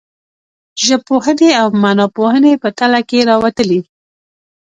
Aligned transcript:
ژبپوهنې 0.85 1.49
او 1.61 1.67
معناپوهنې 1.83 2.53
په 2.63 2.69
تله 2.77 3.01
کې 3.09 3.19
راوتلي. 3.29 3.81